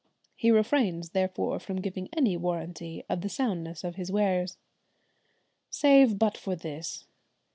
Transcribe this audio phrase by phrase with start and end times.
[0.35, 4.57] He refrains therefore from giving any warranty of the soundness of his wares.
[5.69, 7.05] Save but for this.